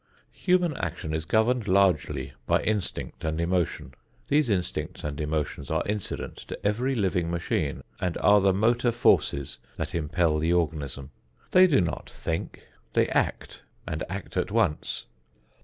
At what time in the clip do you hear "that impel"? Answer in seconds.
9.77-10.39